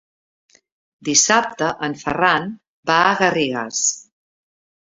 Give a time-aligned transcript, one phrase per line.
[1.09, 2.49] Dissabte en Ferran
[2.93, 3.87] va a Garrigàs.